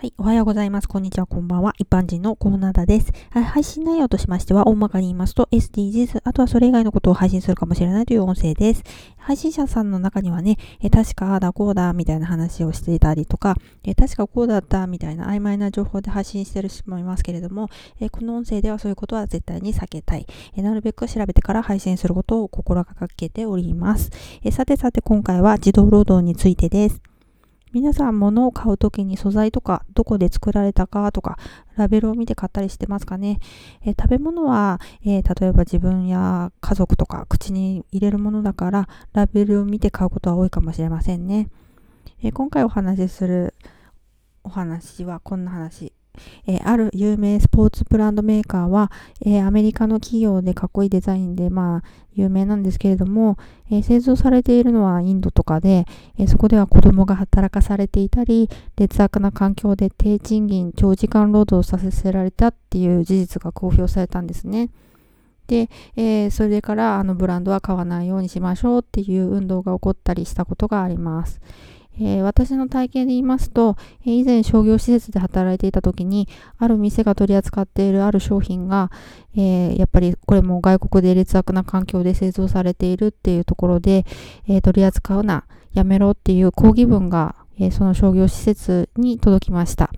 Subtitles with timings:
[0.00, 0.14] はい。
[0.16, 0.88] おはようございます。
[0.88, 1.26] こんにちは。
[1.26, 1.74] こんばんは。
[1.76, 3.12] 一般人のコーナーだです。
[3.32, 8.82] 配信内容としましては、大まかに言いますと SDGs、あとはそれ以外のことを配信するかもしれないという音声です。
[9.18, 17.68] 配信者さんの中にはね、え確かああだこうだみたいな話をしていたりとか、え確かこうだったみたいな曖昧な情報で発信してる人もいますけれども、
[18.00, 20.26] えこの音声ではそういうことは絶対に避けたい。
[20.56, 24.08] えなるべく調べてから配信することを心がけております。
[24.42, 27.09] えさてさて今回は児童労働についてです。
[27.72, 31.38] 皆さん物を買う時に素材とかどこで作られたかとか
[31.76, 33.38] ラベルを見て買ったりしてますかね、
[33.82, 41.48] えー、食べ物は、えー、例えば自分や家族とか口に入れるものだからラベルを見て買うことは多いかもしれませんね、
[42.22, 43.54] えー、今回お話しする
[44.42, 45.92] お話はこんな話。
[46.46, 48.90] えー、ある有名スポーツブランドメーカーは、
[49.24, 51.82] えー、アメリカの企業でかっこいいデザインで、まあ、
[52.14, 53.38] 有名なんですけれども、
[53.70, 55.86] え、製造されているのはインドとかで、
[56.18, 64.70] えそこでは子供が働かされていたり、劣悪な環境で低賃金、長時間労働させられたっていう事実が公表されたんですね。
[65.50, 71.40] で、えー、それからあのブランドは買わないようにしましょうっていう運動が起こったりしたことがあります。
[72.00, 78.90] えー、私の体験で言いますと、え、以前商業施設で働いていた時に、ある店が取り扱っているある商品が、
[79.36, 84.06] えー、やっぱりこれも外国で劣悪な環境で製造されているっていうところで、
[84.48, 89.90] え取り扱うな、やめろっていう抗議文が、えその商業施設に届きました。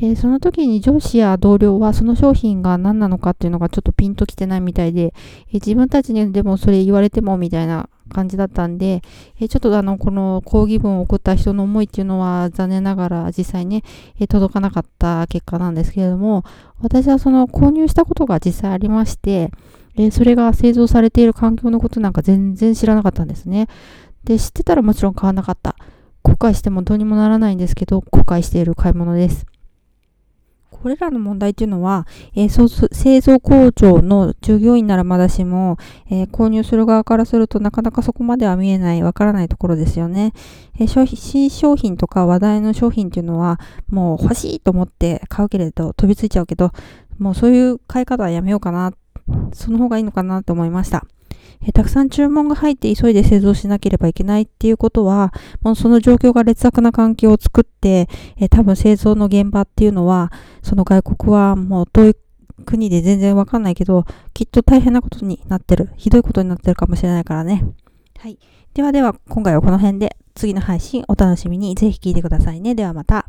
[0.00, 5.14] え、その時に上司や同僚はその商品が何なのかっていうのがちょっとピンときてないみたいで、
[5.50, 9.02] え、自分たちにでもそれ言われてもみたいな感じだったんで、
[9.40, 13.82] え、ちょっとあの、この抗議文を送った人の思いっていうのは残念ながら実際ね、
[14.18, 16.44] え届かなかった結果なんですけれども、
[16.80, 19.50] 私はその購入したことが実際ありまして、
[19.96, 23.68] えそれが製造されている環境のことなんか全然知らなかったんですね。
[24.24, 25.76] で、知ってたらもちろん買わなかった。
[26.22, 29.46] 後悔してもどうにもならないんですけど、後悔している買い物です。
[30.84, 35.78] これらの問題っていうのは、えー、製造工場の従業員ならまだしも、
[36.10, 40.34] えー、購入する側からするとなかなかそこまでは見えない、わからないところですよね。
[40.78, 43.58] えー、商品新商品とか話題の商品っていうのは、
[43.88, 46.70] もう欲しいと思って買うけれど、飛びついちゃうけど、
[47.18, 48.92] もうそういう買い方はやめようかな、
[49.54, 51.06] その方がいいのかなと思いました。
[51.66, 55.32] えたくさん注文が入って急いで製造しなければいけないっていうことは、
[55.62, 60.30] もうその状況が劣悪な環境を作って、え多分製造の現場っていうのは、
[60.62, 62.16] その外国はもう遠い
[62.66, 65.90] 国で全然わかんないけど、きっと大変なことになってる。
[65.96, 67.64] ひどいことになってるかもしれないからね。
[68.18, 68.38] はい。
[68.74, 72.74] ではでは、今回はこの辺で、次の配信お楽しみにぜひ聞いてくださいね。
[72.74, 73.26] ではまた。